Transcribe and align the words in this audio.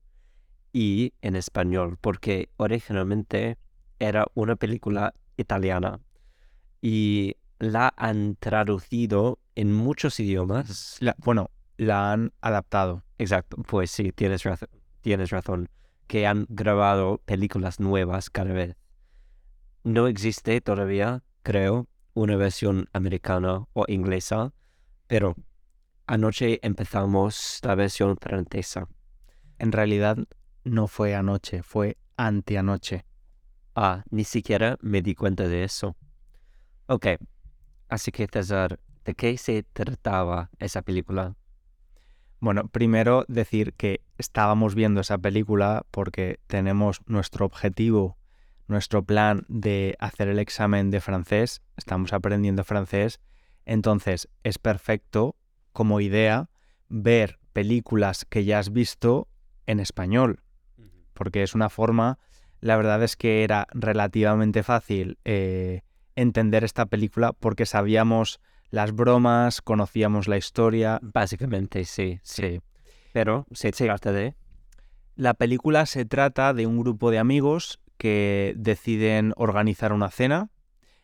y 0.74 1.14
en 1.22 1.38
español, 1.38 1.98
porque 2.02 2.50
originalmente 2.58 3.58
era 4.00 4.26
una 4.34 4.58
película 4.58 5.14
italiana 5.38 6.00
y 6.82 7.36
la 7.60 7.94
han 7.96 8.36
traducido 8.36 9.40
en 9.56 9.74
muchos 9.74 10.20
idiomas. 10.20 10.98
La- 11.00 11.16
bueno, 11.20 11.52
la 11.78 12.12
han 12.12 12.34
adaptado. 12.42 13.04
Exacto, 13.18 13.58
pues 13.58 13.92
sí, 13.92 14.12
tienes 14.12 14.44
razón, 14.44 14.70
tienes 15.02 15.30
razón, 15.30 15.70
que 16.08 16.28
han 16.28 16.46
grabado 16.50 17.20
películas 17.26 17.80
nuevas 17.80 18.30
cada 18.30 18.54
vez. 18.54 18.76
No 19.84 20.08
existe 20.08 20.62
todavía, 20.62 21.24
creo, 21.44 21.88
una 22.14 22.36
versión 22.36 22.88
americana 22.94 23.66
o 23.74 23.86
inglesa, 23.88 24.54
pero 25.08 25.36
anoche 26.08 26.60
empezamos 26.62 27.60
la 27.64 27.76
versión 27.76 28.18
francesa. 28.18 28.88
En 29.58 29.72
realidad 29.72 30.18
no 30.64 30.88
fue 30.88 31.16
anoche, 31.16 31.64
fue 31.64 31.98
anteanoche. 32.18 33.06
Ah, 33.76 34.04
ni 34.10 34.24
siquiera 34.24 34.78
me 34.82 35.02
di 35.02 35.16
cuenta 35.16 35.48
de 35.48 35.64
eso. 35.64 35.96
Ok, 36.88 37.08
así 37.90 38.12
que 38.12 38.28
César, 38.28 38.80
¿de 39.06 39.14
qué 39.16 39.38
se 39.38 39.64
trataba 39.64 40.50
esa 40.60 40.82
película? 40.82 41.36
Bueno, 42.40 42.68
primero 42.68 43.26
decir 43.28 43.74
que 43.74 44.02
estábamos 44.18 44.74
viendo 44.74 45.02
esa 45.02 45.18
película 45.18 45.86
porque 45.92 46.40
tenemos 46.48 47.02
nuestro 47.06 47.46
objetivo, 47.46 48.18
nuestro 48.68 49.04
plan 49.04 49.46
de 49.48 49.96
hacer 50.00 50.28
el 50.28 50.40
examen 50.40 50.90
de 50.90 51.02
francés, 51.02 51.62
estamos 51.78 52.14
aprendiendo 52.14 52.64
francés, 52.64 53.20
entonces 53.66 54.28
es 54.44 54.58
perfecto 54.58 55.36
como 55.72 56.00
idea 56.02 56.50
ver 56.90 57.40
películas 57.54 58.26
que 58.26 58.44
ya 58.44 58.60
has 58.60 58.72
visto 58.72 59.28
en 59.68 59.80
español, 59.80 60.42
porque 61.14 61.44
es 61.44 61.54
una 61.54 61.70
forma, 61.70 62.18
la 62.60 62.76
verdad 62.76 63.04
es 63.04 63.16
que 63.16 63.44
era 63.44 63.68
relativamente 63.72 64.64
fácil 64.64 65.20
eh, 65.26 65.82
entender 66.16 66.64
esta 66.64 66.86
película 66.88 67.34
porque 67.34 67.66
sabíamos 67.66 68.40
las 68.72 68.94
bromas, 68.94 69.62
conocíamos 69.62 70.28
la 70.28 70.38
historia, 70.38 71.00
Básicamente 71.02 71.86
sí, 71.86 72.20
sí. 72.24 72.62
Pero 73.14 73.46
se 73.52 73.72
trata 73.72 74.12
de... 74.12 74.36
La 75.16 75.34
película 75.34 75.86
se 75.86 76.06
trata 76.06 76.54
de 76.54 76.66
un 76.66 76.80
grupo 76.80 77.12
de 77.12 77.20
amigos 77.20 77.80
que 77.98 78.54
deciden 78.58 79.34
organizar 79.36 79.94
una 79.94 80.10
cena 80.10 80.50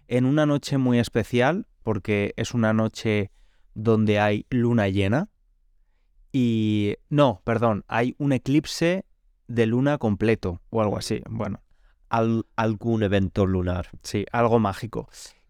en 0.07 0.25
una 0.25 0.45
noche 0.45 0.77
muy 0.77 0.97
especial, 1.00 1.67
porque 1.83 2.33
es 2.38 2.53
una 2.53 2.73
noche 2.73 3.29
donde 3.75 4.19
hay 4.19 4.45
luna 4.50 4.88
llena. 4.88 5.29
Y 6.31 6.95
no, 7.09 7.41
perdón, 7.44 7.83
hay 7.88 8.16
un 8.17 8.31
eclipse 8.31 9.06
de 9.47 9.66
luna 9.66 9.97
completo 9.97 10.61
o 10.69 10.81
algo 10.81 10.97
así. 10.97 11.22
Bueno, 11.29 11.61
al- 12.09 12.45
algún 12.56 13.03
evento 13.03 13.45
lunar. 13.45 13.89
sí, 14.03 14.25
algo 14.31 14.59
mágico. 14.59 15.09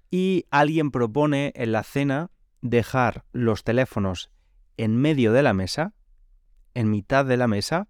Y 0.09 0.45
alguien 0.51 0.91
propone 0.91 1.51
en 1.55 1.71
la 1.71 1.83
cena 1.83 2.31
dejar 2.61 3.25
los 3.31 3.63
teléfonos 3.63 4.31
en 4.77 4.95
medio 4.97 5.33
de 5.33 5.43
la 5.43 5.53
mesa, 5.53 5.93
en 6.73 6.89
mitad 6.89 7.25
de 7.25 7.37
la 7.37 7.47
mesa, 7.47 7.87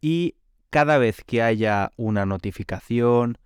y 0.00 0.36
cada 0.70 0.98
vez 0.98 1.22
que 1.24 1.42
haya 1.42 1.92
una 1.96 2.24
notificación, 2.26 3.38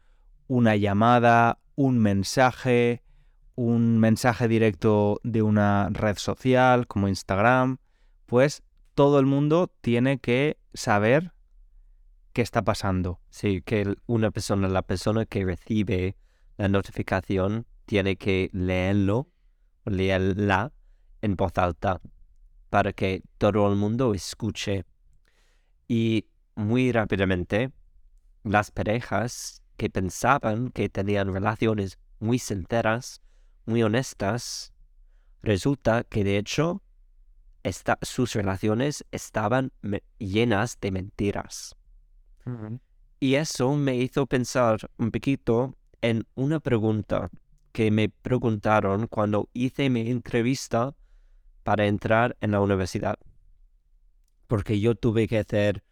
una 0.47 0.77
llamada, 0.77 1.59
un 1.75 1.99
mensaje, 1.99 3.03
un 3.57 3.99
mensaje 3.99 4.49
directo 4.49 5.21
de 5.25 5.43
una 5.43 5.89
red 5.91 6.17
social 6.19 6.87
como 6.87 7.09
Instagram, 7.09 7.79
pues 8.27 8.63
todo 8.95 9.19
el 9.19 9.27
mundo 9.27 9.73
tiene 9.81 10.19
que 10.19 10.59
saber 10.73 11.33
qué 12.33 12.43
está 12.43 12.63
pasando. 12.63 13.21
Sí, 13.29 13.63
que 13.63 13.97
una 14.07 14.31
persona, 14.31 14.69
la 14.69 14.83
persona 14.83 15.27
que 15.27 15.45
recibe 15.45 16.17
la 16.57 16.69
notificación, 16.69 17.67
tiene 17.87 18.17
que 18.17 18.51
leerlo, 18.53 19.29
leerla 19.85 20.73
en 21.23 21.37
voz 21.37 21.57
alta 21.57 22.01
para 22.69 22.93
que 22.93 23.23
todo 23.39 23.71
el 23.71 23.77
mundo 23.77 24.13
escuche. 24.13 24.85
Y 25.89 26.27
muy 26.57 26.93
rápidamente, 26.93 27.71
las 28.43 28.71
parejas 28.71 29.63
que 29.77 29.89
pensaban 29.89 30.71
que 30.71 30.89
tenían 30.89 31.33
relaciones 31.33 31.99
muy 32.19 32.39
sinceras, 32.39 33.21
muy 33.67 33.83
honestas, 33.83 34.73
resulta 35.43 36.05
que 36.05 36.25
de 36.25 36.39
hecho 36.39 36.83
esta- 37.63 37.99
sus 38.03 38.33
relaciones 38.35 39.05
estaban 39.11 39.73
llenas 40.19 40.79
de 40.81 40.91
mentiras. 40.91 41.77
Y 43.21 43.35
eso 43.35 43.75
me 43.75 43.97
hizo 43.97 44.27
pensar 44.27 44.79
un 44.99 45.11
poquito 45.11 45.77
en 46.01 46.27
una 46.35 46.61
pregunta 46.61 47.31
que 47.77 47.91
me 47.91 48.09
preguntaron 48.09 49.07
cuando 49.07 49.51
hice 49.53 49.91
mi 49.91 50.11
entrevista 50.11 50.95
para 51.63 51.85
entrar 51.85 52.35
en 52.41 52.53
la 52.53 52.61
universidad. 52.63 53.19
Porque 54.47 54.81
yo 54.81 54.95
tuve 54.95 55.29
que 55.29 55.41
hacer, 55.41 55.83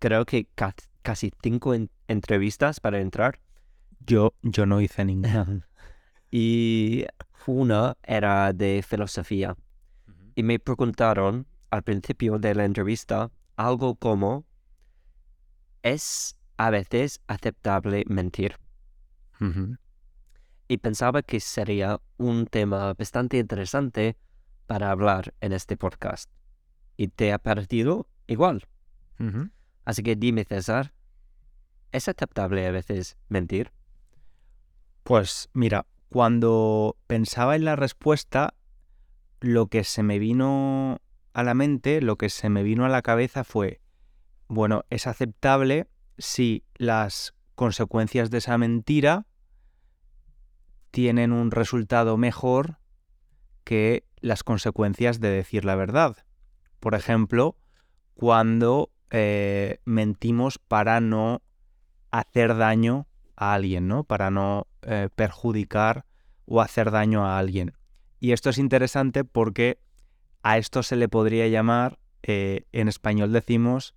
creo 0.00 0.24
que 0.24 0.48
ca- 0.56 0.74
casi 1.02 1.30
cinco 1.40 1.74
en- 1.74 1.90
entrevistas 2.08 2.80
para 2.80 3.00
entrar. 3.00 3.38
Yo, 4.04 4.34
yo 4.42 4.66
no 4.66 4.80
hice 4.80 5.04
ninguna. 5.04 5.46
Y 6.32 7.06
una 7.46 7.96
era 8.02 8.52
de 8.52 8.82
filosofía. 8.84 9.56
Y 10.34 10.42
me 10.42 10.58
preguntaron 10.58 11.46
al 11.70 11.84
principio 11.84 12.40
de 12.40 12.52
la 12.56 12.64
entrevista 12.64 13.30
algo 13.54 13.94
como, 13.94 14.44
¿es 15.84 16.36
a 16.56 16.70
veces 16.70 17.20
aceptable 17.28 18.02
mentir? 18.08 18.56
Ujú. 19.40 19.76
Y 20.68 20.78
pensaba 20.78 21.22
que 21.22 21.40
sería 21.40 22.00
un 22.16 22.46
tema 22.46 22.92
bastante 22.94 23.38
interesante 23.38 24.16
para 24.66 24.90
hablar 24.90 25.34
en 25.40 25.52
este 25.52 25.76
podcast. 25.76 26.30
¿Y 26.96 27.08
te 27.08 27.32
ha 27.32 27.38
parecido 27.38 28.08
igual? 28.26 28.66
Así 29.84 30.02
que 30.02 30.16
dime, 30.16 30.44
César, 30.44 30.92
¿es 31.92 32.08
aceptable 32.08 32.66
a 32.66 32.70
veces 32.70 33.16
mentir? 33.28 33.72
Pues 35.04 35.48
mira, 35.52 35.86
cuando 36.08 36.96
pensaba 37.06 37.56
en 37.56 37.64
la 37.64 37.76
respuesta, 37.76 38.54
lo 39.40 39.68
que 39.68 39.84
se 39.84 40.02
me 40.02 40.18
vino 40.18 41.00
a 41.32 41.42
la 41.42 41.54
mente, 41.54 42.00
lo 42.00 42.16
que 42.16 42.28
se 42.28 42.48
me 42.48 42.62
vino 42.62 42.84
a 42.84 42.88
la 42.88 43.02
cabeza 43.02 43.44
fue, 43.44 43.80
bueno, 44.48 44.84
es 44.90 45.06
aceptable 45.06 45.86
si 46.18 46.64
las 46.76 47.34
consecuencias 47.54 48.30
de 48.30 48.38
esa 48.38 48.58
mentira 48.58 49.26
tienen 50.96 51.30
un 51.30 51.50
resultado 51.50 52.16
mejor 52.16 52.78
que 53.64 54.06
las 54.22 54.42
consecuencias 54.42 55.20
de 55.20 55.28
decir 55.28 55.66
la 55.66 55.74
verdad. 55.74 56.16
Por 56.80 56.94
ejemplo, 56.94 57.54
cuando 58.14 58.90
eh, 59.10 59.80
mentimos 59.84 60.58
para 60.58 61.02
no 61.02 61.42
hacer 62.10 62.56
daño 62.56 63.08
a 63.36 63.52
alguien, 63.52 63.88
¿no? 63.88 64.04
Para 64.04 64.30
no 64.30 64.68
eh, 64.80 65.10
perjudicar 65.14 66.06
o 66.46 66.62
hacer 66.62 66.90
daño 66.90 67.26
a 67.26 67.38
alguien. 67.38 67.74
Y 68.18 68.32
esto 68.32 68.48
es 68.48 68.56
interesante 68.56 69.22
porque 69.22 69.78
a 70.42 70.56
esto 70.56 70.82
se 70.82 70.96
le 70.96 71.10
podría 71.10 71.46
llamar, 71.46 71.98
eh, 72.22 72.64
en 72.72 72.88
español 72.88 73.34
decimos, 73.34 73.94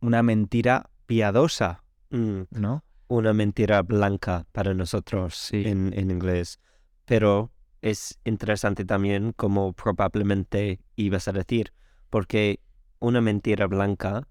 una 0.00 0.24
mentira 0.24 0.90
piadosa, 1.06 1.84
Mm, 2.10 2.42
¿no? 2.50 2.84
Una 3.08 3.32
mentira 3.32 3.82
blanca 3.82 4.46
para 4.52 4.74
nosotros 4.74 5.34
Sí. 5.36 5.62
en, 5.66 5.92
en 5.96 6.10
inglés. 6.10 6.60
Pero 7.04 7.52
es 7.82 8.18
interesante 8.24 8.84
también 8.84 9.32
como 9.32 9.72
probablemente 9.72 10.80
ibas 10.96 11.28
a 11.28 11.32
decir, 11.32 11.72
porque 12.10 12.60
una 12.98 13.20
mentira 13.20 13.66
blanca 13.66 14.26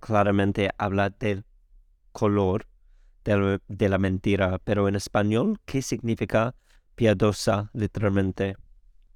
claramente 0.00 0.70
habla 0.78 1.10
del 1.10 1.44
color 2.12 2.66
del- 3.24 3.60
de 3.68 3.88
la 3.88 3.98
mentira, 3.98 4.58
pero 4.64 4.88
en 4.88 4.94
español, 4.94 5.58
¿qué 5.64 5.82
significa 5.82 6.54
piadosa 6.94 7.70
literalmente? 7.74 8.56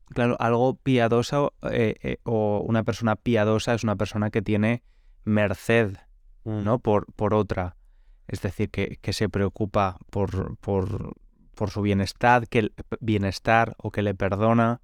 Claro, 0.07 0.37
algo 0.41 0.75
piadosa 0.77 1.49
eh, 1.71 1.95
eh, 2.03 2.17
o 2.25 2.63
una 2.67 2.83
persona 2.85 3.17
piadosa 3.17 3.75
es 3.75 3.85
una 3.85 3.97
persona 3.97 4.31
que 4.31 4.43
tiene 4.43 4.83
merced, 5.25 5.97
Mm, 6.45 6.65
¿no? 6.65 6.81
Por, 6.81 7.07
por 7.15 7.35
otra. 7.35 7.77
Es 8.29 8.41
decir, 8.41 8.71
que, 8.71 8.99
que 9.01 9.13
se 9.13 9.29
preocupa 9.29 9.99
por, 10.11 10.57
por, 10.59 11.15
por 11.55 11.71
su 11.71 11.83
bienestar, 11.83 12.49
que 12.49 12.61
el- 12.61 12.75
bienestar 13.01 13.75
o 13.79 13.91
que 13.91 14.03
le 14.03 14.15
perdona, 14.15 14.81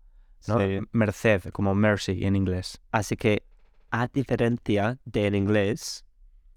¿no? 0.46 0.58
sí. 0.58 0.80
Merced, 0.92 1.42
como 1.52 1.74
mercy 1.74 2.24
en 2.24 2.36
inglés. 2.36 2.80
Así 2.90 3.16
que, 3.16 3.42
a 3.90 4.06
diferencia 4.08 4.98
de 5.04 5.26
en 5.26 5.34
inglés, 5.34 6.04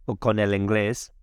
o 0.06 0.16
con 0.18 0.40
el 0.40 0.54
inglés, 0.54 1.14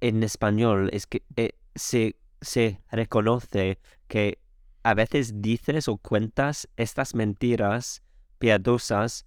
en 0.00 0.22
español 0.22 0.90
es 0.92 1.06
que 1.06 1.22
eh, 1.36 1.52
se, 1.74 2.16
se 2.40 2.80
reconoce 2.90 3.78
que 4.08 4.38
a 4.82 4.94
veces 4.94 5.40
dices 5.42 5.88
o 5.88 5.96
cuentas 5.96 6.68
estas 6.76 7.14
mentiras 7.14 8.02
piadosas 8.38 9.26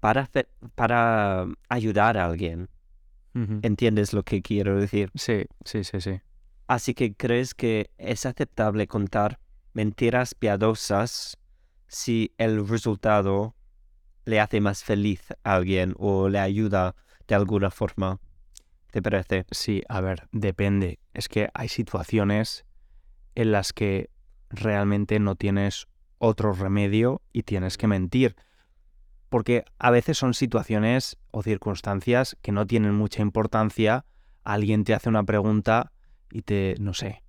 para, 0.00 0.28
para 0.74 1.46
ayudar 1.68 2.18
a 2.18 2.24
alguien. 2.26 2.68
¿Entiendes 3.34 4.12
lo 4.12 4.24
que 4.24 4.42
quiero 4.42 4.78
decir? 4.78 5.10
Sí, 5.14 5.44
sí, 5.64 5.84
sí, 5.84 6.00
sí. 6.00 6.20
Así 6.66 6.94
que 6.94 7.14
crees 7.14 7.54
que 7.54 7.90
es 7.98 8.26
aceptable 8.26 8.86
contar 8.86 9.38
mentiras 9.72 10.34
piadosas 10.34 11.38
si 11.86 12.34
el 12.38 12.66
resultado 12.66 13.54
le 14.24 14.40
hace 14.40 14.60
más 14.60 14.84
feliz 14.84 15.22
a 15.44 15.54
alguien 15.54 15.94
o 15.98 16.28
le 16.28 16.38
ayuda 16.38 16.94
de 17.26 17.34
alguna 17.34 17.70
forma. 17.70 18.20
¿Te 18.90 19.02
parece? 19.02 19.46
Sí, 19.50 19.82
a 19.88 20.00
ver, 20.00 20.28
depende. 20.32 20.98
Es 21.14 21.28
que 21.28 21.48
hay 21.54 21.68
situaciones 21.68 22.64
en 23.34 23.52
las 23.52 23.72
que 23.72 24.10
realmente 24.50 25.18
no 25.18 25.34
tienes 25.34 25.86
otro 26.18 26.52
remedio 26.52 27.22
y 27.32 27.42
tienes 27.42 27.78
que 27.78 27.86
mentir. 27.86 28.36
Porque 29.32 29.64
a 29.78 29.90
veces 29.90 30.18
son 30.18 30.34
situaciones 30.34 31.16
o 31.30 31.42
circunstancias 31.42 32.36
que 32.42 32.52
no 32.52 32.66
tienen 32.66 32.94
mucha 32.94 33.22
importancia. 33.22 34.04
Alguien 34.44 34.84
te 34.84 34.92
hace 34.92 35.08
una 35.08 35.22
pregunta 35.22 35.90
y 36.30 36.42
te, 36.42 36.76
no 36.78 36.92
sé, 36.92 37.24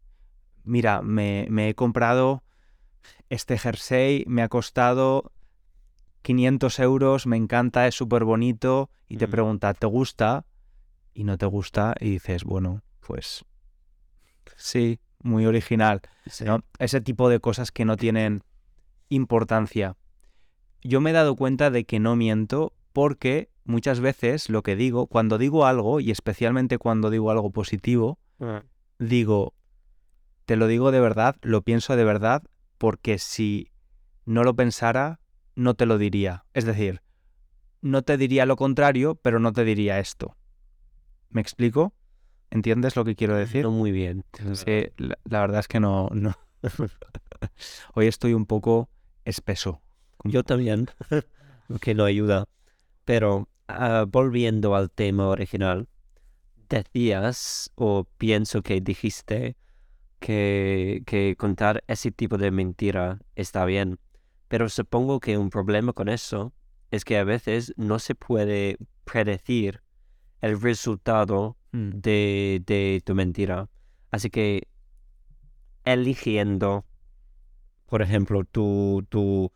mira, 0.66 1.02
me, 1.02 1.48
me 1.50 1.70
he 1.70 1.76
comprado 1.76 2.44
este 3.30 3.58
jersey, 3.58 4.26
me 4.28 4.42
ha 4.42 4.50
costado 4.50 5.32
500 6.24 6.80
euros, 6.80 7.26
me 7.26 7.38
encanta, 7.38 7.88
es 7.88 7.96
súper 7.96 8.26
bonito, 8.26 8.90
y 9.08 9.16
te 9.16 9.28
Mm. 9.28 9.32
pregunta, 9.32 9.74
¿te 9.74 9.88
gusta? 9.88 10.46
Y 11.14 11.24
no 11.24 11.38
te 11.38 11.46
gusta, 11.46 11.96
y 12.02 12.10
dices, 12.10 12.44
bueno, 12.44 12.82
pues 13.00 13.46
sí, 14.58 15.00
muy 15.22 15.46
original. 15.46 16.02
¿no? 16.46 16.66
Ese 16.80 17.00
tipo 17.00 17.30
de 17.30 17.40
cosas 17.40 17.72
que 17.72 17.86
no 17.86 17.96
tienen 17.96 18.44
importancia. 19.08 19.96
Yo 20.84 21.02
me 21.02 21.12
he 21.12 21.14
dado 21.14 21.36
cuenta 21.36 21.72
de 21.72 21.86
que 21.86 22.00
no 22.00 22.16
miento 22.16 22.74
porque 22.92 23.50
muchas 23.66 24.00
veces 24.00 24.50
lo 24.50 24.62
que 24.62 24.76
digo, 24.76 25.08
cuando 25.08 25.38
digo 25.38 25.66
algo, 25.66 26.00
y 26.00 26.12
especialmente 26.12 26.78
cuando 26.78 27.10
digo 27.10 27.32
algo 27.32 27.52
positivo, 27.52 28.20
Ah, 28.40 28.64
digo, 29.00 29.54
te 30.46 30.58
lo 30.58 30.68
digo 30.68 30.92
de 30.92 31.00
verdad, 31.00 31.38
lo 31.42 31.62
pienso 31.62 31.96
de 31.96 32.04
verdad, 32.04 32.44
porque 32.78 33.18
si 33.18 33.72
no 34.26 34.44
lo 34.44 34.56
pensara, 34.56 35.20
no 35.56 35.76
te 35.76 35.86
lo 35.86 35.98
diría. 35.98 36.46
Es 36.54 36.66
decir, 36.66 37.02
no 37.82 38.02
te 38.02 38.18
diría 38.18 38.46
lo 38.46 38.58
contrario, 38.58 39.16
pero 39.16 39.40
no 39.40 39.54
te 39.54 39.64
diría 39.64 40.00
esto. 40.00 40.36
¿Me 41.30 41.42
explico? 41.42 41.94
¿Entiendes 42.50 42.96
lo 42.96 43.06
que 43.06 43.16
quiero 43.16 43.36
decir? 43.36 43.64
No 43.64 43.72
muy 43.72 43.92
bien. 43.92 44.26
Sí, 44.54 44.88
la, 44.98 45.18
la 45.24 45.42
verdad 45.42 45.60
es 45.62 45.68
que 45.68 45.80
no, 45.80 46.10
no. 46.12 46.34
Hoy 47.96 48.08
estoy 48.08 48.34
un 48.34 48.46
poco 48.46 48.90
espeso. 49.26 49.82
Yo 50.24 50.44
también, 50.44 50.88
que 51.82 51.94
no 51.94 52.06
ayuda. 52.06 52.46
Pero 53.06 53.50
ah, 53.68 54.06
volviendo 54.08 54.76
al 54.76 54.92
tema 54.92 55.28
original, 55.28 55.88
decías, 56.70 57.72
o 57.76 58.06
pienso 58.18 58.62
que 58.62 58.82
dijiste, 58.82 59.58
que, 60.20 61.04
que 61.06 61.36
contar 61.38 61.84
ese 61.88 62.12
tipo 62.12 62.38
de 62.38 62.52
mentira 62.52 63.20
está 63.36 63.66
bien. 63.66 64.00
Pero 64.48 64.70
supongo 64.70 65.20
que 65.20 65.38
un 65.38 65.50
problema 65.50 65.94
con 65.94 66.10
eso 66.10 66.54
es 66.92 67.06
que 67.06 67.18
a 67.18 67.24
veces 67.24 67.74
no 67.76 68.00
se 68.00 68.16
puede 68.16 68.78
predecir 69.06 69.82
el 70.42 70.62
resultado 70.62 71.58
Mm, 71.74 71.90
de, 72.02 72.62
de 72.66 73.02
tu 73.04 73.16
mentira. 73.16 73.70
Así 74.12 74.30
que 74.30 74.68
eligiendo, 75.86 76.86
por 77.88 78.02
ejemplo, 78.02 78.44
tu, 78.46 79.06
tu, 79.10 79.52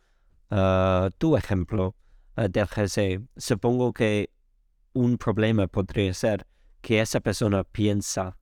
ah, 0.50 1.10
tu 1.18 1.36
ejemplo 1.36 1.94
ah, 2.36 2.48
del 2.48 2.66
jersey, 2.66 3.20
supongo 3.36 3.92
que 3.92 4.30
un 4.92 5.18
problema 5.18 5.66
podría 5.66 6.12
ser 6.14 6.46
que 6.80 7.00
esa 7.00 7.20
persona 7.20 7.64
piensa, 7.64 8.36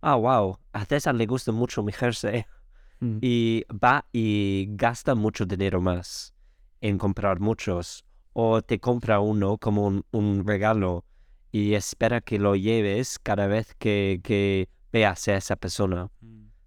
ah, 0.00 0.16
wow, 0.16 0.58
a 0.72 0.84
César 0.84 1.14
le 1.14 1.26
gusta 1.26 1.52
mucho 1.52 1.82
mi 1.82 1.92
jersey 1.92 2.44
mm, 3.00 3.18
y 3.20 3.64
va 3.70 4.04
y 4.12 4.66
gasta 4.70 5.14
mucho 5.14 5.46
dinero 5.46 5.80
más 5.80 6.34
en 6.80 6.98
comprar 6.98 7.40
muchos 7.40 8.04
o 8.32 8.62
te 8.62 8.78
compra 8.78 9.20
uno 9.20 9.58
como 9.58 9.86
un, 9.86 10.04
un 10.12 10.46
regalo 10.46 11.04
y 11.52 11.74
espera 11.74 12.20
que 12.20 12.38
lo 12.38 12.54
lleves 12.54 13.18
cada 13.18 13.46
vez 13.46 13.74
que, 13.78 14.20
que 14.22 14.68
veas 14.92 15.26
a 15.28 15.36
esa 15.36 15.56
persona, 15.56 16.10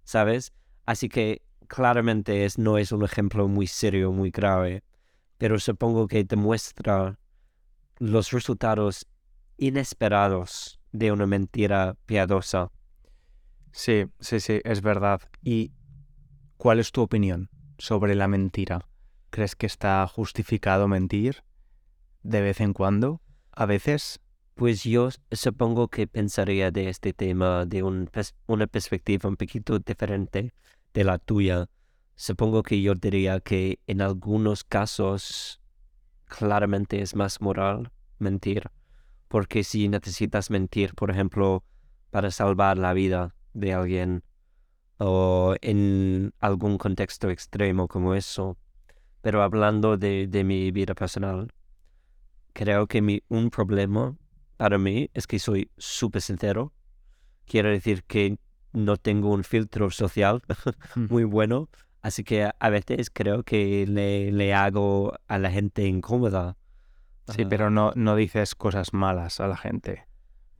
¿sabes? 0.04 0.52
Así 0.84 1.08
que 1.08 1.42
claramente 1.70 2.44
es, 2.44 2.58
no 2.58 2.78
es 2.78 2.90
un 2.90 3.04
ejemplo 3.04 3.46
muy 3.48 3.68
serio, 3.68 4.10
muy 4.10 4.30
grave, 4.32 4.82
pero 5.38 5.60
supongo 5.60 6.08
que 6.08 6.24
demuestra 6.24 7.18
los 7.98 8.32
resultados 8.32 9.06
inesperados 9.56 10.80
de 10.90 11.12
una 11.12 11.26
mentira 11.26 11.96
piadosa. 12.06 12.72
Sí, 13.72 14.06
sí, 14.18 14.40
sí, 14.40 14.60
es 14.64 14.82
verdad. 14.82 15.20
¿Y 15.44 15.72
cuál 16.56 16.80
es 16.80 16.90
tu 16.90 17.02
opinión 17.02 17.50
sobre 17.78 18.16
la 18.16 18.26
mentira? 18.26 18.80
¿Crees 19.30 19.54
que 19.54 19.66
está 19.66 20.04
justificado 20.08 20.88
mentir 20.88 21.44
de 22.24 22.40
vez 22.40 22.60
en 22.60 22.72
cuando? 22.72 23.22
¿A 23.52 23.66
veces? 23.66 24.20
Pues 24.54 24.82
yo 24.82 25.10
supongo 25.30 25.88
que 25.88 26.08
pensaría 26.08 26.72
de 26.72 26.88
este 26.88 27.12
tema 27.12 27.64
de 27.64 27.84
un 27.84 28.08
pers- 28.08 28.34
una 28.46 28.66
perspectiva 28.66 29.28
un 29.28 29.36
poquito 29.36 29.78
diferente 29.78 30.52
de 30.94 31.04
la 31.04 31.18
tuya. 31.18 31.68
Supongo 32.14 32.62
que 32.62 32.80
yo 32.82 32.94
diría 32.94 33.40
que 33.40 33.80
en 33.86 34.00
algunos 34.00 34.64
casos 34.64 35.60
claramente 36.26 37.00
es 37.00 37.14
más 37.14 37.40
moral 37.40 37.92
mentir, 38.18 38.70
porque 39.28 39.64
si 39.64 39.88
necesitas 39.88 40.50
mentir, 40.50 40.94
por 40.94 41.10
ejemplo, 41.10 41.64
para 42.10 42.30
salvar 42.30 42.78
la 42.78 42.92
vida 42.92 43.34
de 43.54 43.72
alguien 43.72 44.22
o 44.98 45.54
en 45.62 46.32
algún 46.40 46.76
contexto 46.78 47.30
extremo 47.30 47.88
como 47.88 48.14
eso, 48.14 48.58
pero 49.22 49.42
hablando 49.42 49.96
de, 49.96 50.26
de 50.26 50.44
mi 50.44 50.70
vida 50.70 50.94
personal, 50.94 51.52
creo 52.52 52.86
que 52.86 53.00
mi, 53.00 53.22
un 53.28 53.50
problema 53.50 54.16
para 54.56 54.78
mí 54.78 55.10
es 55.14 55.26
que 55.26 55.38
soy 55.38 55.70
súper 55.78 56.20
sincero. 56.20 56.72
Quiero 57.46 57.70
decir 57.70 58.04
que 58.04 58.38
no 58.72 58.96
tengo 58.96 59.30
un 59.30 59.44
filtro 59.44 59.90
social 59.90 60.42
muy 60.94 61.24
bueno, 61.24 61.68
así 62.02 62.24
que 62.24 62.50
a 62.58 62.68
veces 62.70 63.10
creo 63.10 63.42
que 63.42 63.86
le, 63.88 64.32
le 64.32 64.54
hago 64.54 65.14
a 65.28 65.38
la 65.38 65.50
gente 65.50 65.86
incómoda. 65.86 66.56
Sí, 67.28 67.44
pero 67.44 67.70
no, 67.70 67.92
no 67.94 68.16
dices 68.16 68.54
cosas 68.56 68.92
malas 68.92 69.38
a 69.38 69.46
la 69.46 69.56
gente. 69.56 70.06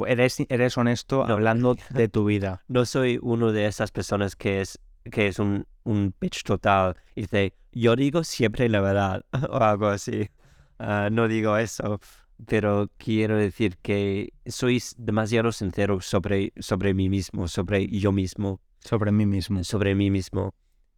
Eres, 0.07 0.39
eres 0.49 0.79
honesto 0.79 1.27
No. 1.27 1.35
hablando 1.35 1.77
de 1.91 2.09
tu 2.09 2.25
vida. 2.25 2.63
no 2.69 2.85
soy 2.85 3.19
uno 3.21 3.51
de 3.53 3.67
esas 3.67 3.91
personas 3.91 4.37
que 4.37 4.61
es, 4.61 4.79
que 5.11 5.27
es 5.27 5.39
un, 5.41 5.67
un 5.83 6.15
bitch 6.21 6.45
total 6.45 6.97
y 7.17 7.23
dice, 7.23 7.55
yo 7.73 7.97
digo 7.97 8.23
siempre 8.25 8.69
la 8.69 8.81
verdad 8.81 9.25
o 9.51 9.57
algo 9.57 9.89
así. 9.89 10.31
Ah, 10.79 11.09
no 11.11 11.27
digo 11.29 11.57
eso, 11.57 12.01
pero 12.47 12.91
quiero 12.97 13.37
decir 13.37 13.77
que 13.79 14.33
soy 14.47 14.83
demasiado 14.97 15.53
sincero 15.53 16.01
sobre, 16.01 16.53
sobre 16.59 16.95
mí 16.95 17.09
mismo, 17.09 17.49
sobre 17.49 17.87
yo 17.89 18.13
mismo, 18.13 18.61
Sobre 18.81 19.13
mí 19.13 19.27
mismo. 19.27 19.63
sobre 19.63 19.95
mí 19.95 20.11
mismo. 20.11 20.55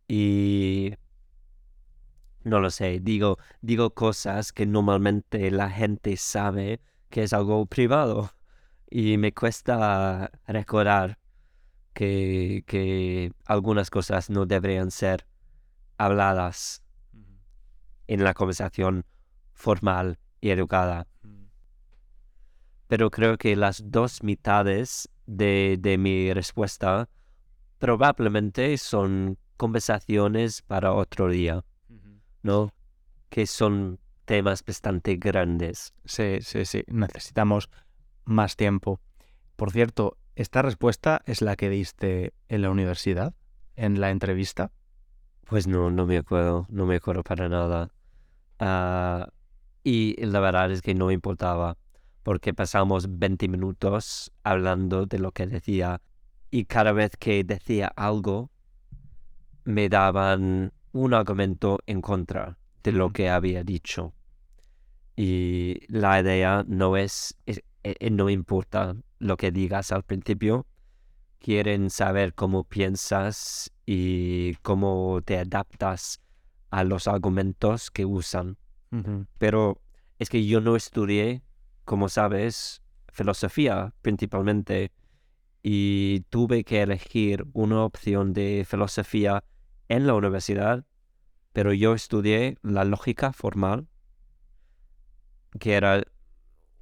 Y 0.07 0.95
no 2.45 2.61
lo 2.61 2.71
sé, 2.71 3.01
digo, 3.01 3.39
digo 3.61 3.95
cosas 3.95 4.53
que 4.53 4.67
normalmente 4.67 5.51
la 5.51 5.71
gente 5.71 6.17
sabe 6.17 6.81
que 7.09 7.25
es 7.25 7.33
algo 7.33 7.67
privado 7.67 8.31
y 8.91 9.17
me 9.17 9.33
cuesta 9.33 10.31
recordar 10.47 11.19
que, 11.93 12.65
que 12.67 13.33
algunas 13.47 13.91
cosas 13.91 14.31
no 14.31 14.47
deberían 14.47 14.91
ser 14.91 15.27
habladas 15.99 16.83
en 18.07 18.25
la 18.25 18.35
conversación 18.35 19.05
formal 19.53 20.19
y 20.41 20.51
educada. 20.51 21.07
Pero 22.93 23.11
creo 23.11 23.39
que 23.39 23.57
las 23.57 23.91
dos 23.91 24.23
mitades 24.23 25.09
de, 25.25 25.79
de 25.81 25.97
mi 25.97 26.31
respuesta 26.35 27.09
probablemente 27.79 28.77
son 28.77 29.39
conversaciones 29.57 30.61
para 30.61 30.93
otro 30.93 31.31
día, 31.31 31.65
¿no? 32.43 32.71
Que 33.31 33.47
son 33.47 33.99
temas 34.27 34.63
bastante 34.63 35.17
grandes. 35.17 35.95
Sí, 36.05 36.43
sí, 36.43 36.67
sí. 36.67 36.85
Necesitamos 36.87 37.71
más 38.27 38.57
tiempo. 38.57 39.01
Por 39.57 39.71
cierto, 39.71 40.19
¿esta 40.37 40.61
respuesta 40.61 41.23
es 41.25 41.41
la 41.41 41.57
que 41.57 41.71
diste 41.71 42.35
en 42.49 42.61
la 42.61 42.69
universidad? 42.69 43.35
¿En 43.75 44.03
la 44.03 44.11
entrevista? 44.11 44.71
Pues 45.47 45.67
no, 45.67 45.91
no 45.91 46.05
me 46.05 46.19
acuerdo, 46.19 46.67
no 46.69 46.85
me 46.85 46.97
acuerdo 46.97 47.23
para 47.23 47.49
nada. 47.49 47.89
Ah, 48.59 49.31
y 49.83 50.23
la 50.27 50.41
verdad 50.41 50.71
es 50.71 50.83
que 50.83 50.93
no 50.93 51.11
importaba, 51.11 51.79
porque 52.23 52.55
pasamos 52.55 53.19
20 53.19 53.49
minutos 53.49 54.33
hablando 54.45 55.07
de 55.07 55.19
lo 55.19 55.33
que 55.33 55.47
decía 55.47 56.01
y 56.51 56.65
cada 56.67 56.93
vez 56.93 57.13
que 57.19 57.43
decía 57.45 57.89
algo 57.97 58.51
me 59.65 59.89
daban 59.89 60.73
un 60.93 61.15
argumento 61.15 61.79
en 61.87 62.01
contra 62.01 62.59
de 62.83 62.93
lo 62.93 63.11
que 63.11 63.31
había 63.31 63.63
dicho. 63.65 64.13
Y 65.17 65.79
la 65.89 66.21
idea 66.21 66.65
no 66.67 66.97
es, 66.97 67.37
es- 67.47 67.63
eh, 67.85 68.11
no 68.11 68.31
importa 68.31 68.97
lo 69.19 69.37
que 69.37 69.51
digas 69.51 69.93
al 69.93 70.03
principio, 70.03 70.67
quieren 71.39 71.91
saber 71.91 72.35
cómo 72.35 72.65
piensas 72.65 73.73
y 73.87 74.55
cómo 74.63 75.21
te 75.25 75.39
adaptas 75.39 76.21
a 76.71 76.85
los 76.85 77.09
argumentos 77.09 77.91
que 77.91 78.05
usan. 78.05 78.57
Pero 79.39 79.81
es 80.19 80.29
que 80.29 80.45
yo 80.47 80.61
no 80.61 80.77
estudié, 80.77 81.43
como 81.85 82.09
sabes, 82.09 82.83
filosofía 83.13 83.95
principalmente 84.03 84.93
y 85.63 86.21
tuve 86.31 86.65
que 86.65 86.83
elegir 86.83 87.47
una 87.53 87.85
opción 87.85 88.33
de 88.33 88.67
filosofía 88.69 89.45
en 89.89 90.07
la 90.07 90.15
universidad, 90.15 90.85
pero 91.53 91.73
yo 91.73 91.95
estudié 91.95 92.57
la 92.63 92.85
lógica 92.85 93.33
formal, 93.33 93.89
que 95.61 95.75
era 95.75 96.03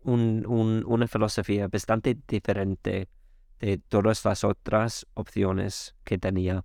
un- 0.04 0.44
un- 0.46 0.84
una 0.86 1.06
filosofía 1.08 1.68
bastante 1.68 2.16
diferente 2.28 3.08
de 3.60 3.78
todas 3.78 4.24
las 4.24 4.44
otras 4.44 5.06
opciones 5.14 5.94
que 6.04 6.18
tenía. 6.18 6.64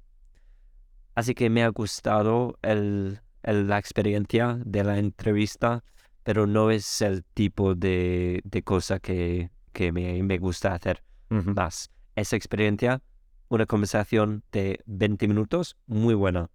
Así 1.16 1.34
que 1.34 1.50
me 1.50 1.64
ha 1.64 1.70
gustado 1.70 2.58
el, 2.62 3.22
el- 3.44 3.68
la 3.68 3.78
experiencia 3.80 4.58
de 4.66 4.84
la 4.84 4.98
entrevista, 5.00 5.84
pero 6.26 6.48
no 6.48 6.72
es 6.72 7.04
el 7.04 7.24
tipo 7.24 7.76
de, 7.76 8.42
de 8.44 8.64
cosa 8.64 9.00
que, 9.00 9.52
que 9.74 9.92
me, 9.92 10.24
me 10.24 10.40
gusta 10.40 10.74
hacer 10.74 11.04
más. 11.30 11.92
Esa 12.16 12.36
experiencia, 12.36 13.04
una 13.48 13.68
conversación 13.68 14.44
de 14.52 14.82
20 14.88 15.28
minutos, 15.28 15.78
muy 15.86 16.16
buena, 16.16 16.50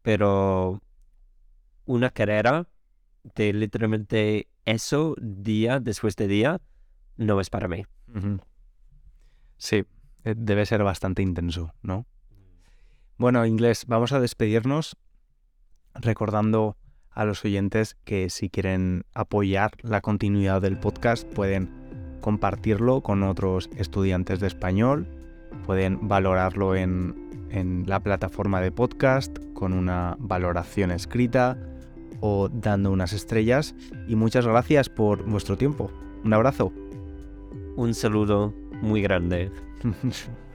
pero 0.00 0.80
una 1.84 2.08
carrera 2.08 2.66
de 3.34 3.52
literalmente 3.52 4.48
eso 4.64 5.14
día 5.20 5.78
después 5.78 6.16
de 6.16 6.26
día 6.26 6.62
no 7.18 7.38
es 7.38 7.50
para 7.50 7.68
mí. 7.68 7.84
Sí, 9.58 9.84
eh, 10.24 10.34
debe 10.34 10.64
ser 10.64 10.82
bastante 10.84 11.20
intenso, 11.20 11.74
¿no? 11.82 12.06
Bueno, 13.18 13.44
inglés, 13.44 13.84
vamos 13.86 14.12
a 14.12 14.20
despedirnos 14.20 14.96
recordando 15.92 16.78
a 17.14 17.24
los 17.24 17.44
oyentes 17.44 17.96
que 18.04 18.30
si 18.30 18.48
quieren 18.48 19.04
apoyar 19.14 19.72
la 19.82 20.00
continuidad 20.00 20.60
del 20.62 20.78
podcast 20.78 21.26
pueden 21.32 21.70
compartirlo 22.20 23.02
con 23.02 23.22
otros 23.22 23.68
estudiantes 23.76 24.40
de 24.40 24.46
español, 24.46 25.06
pueden 25.66 26.08
valorarlo 26.08 26.74
en, 26.76 27.48
en 27.50 27.84
la 27.86 28.00
plataforma 28.00 28.60
de 28.60 28.72
podcast 28.72 29.38
con 29.52 29.72
una 29.72 30.16
valoración 30.18 30.90
escrita 30.90 31.58
o 32.20 32.48
dando 32.48 32.90
unas 32.90 33.12
estrellas 33.12 33.74
y 34.08 34.16
muchas 34.16 34.46
gracias 34.46 34.88
por 34.88 35.24
vuestro 35.24 35.56
tiempo. 35.58 35.90
Un 36.24 36.32
abrazo. 36.32 36.72
Un 37.76 37.94
saludo 37.94 38.54
muy 38.80 39.02
grande. 39.02 39.50